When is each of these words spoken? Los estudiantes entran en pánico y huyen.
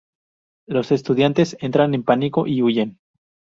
Los 0.65 0.91
estudiantes 0.91 1.55
entran 1.59 1.93
en 1.93 2.01
pánico 2.01 2.47
y 2.47 2.63
huyen. 2.63 2.97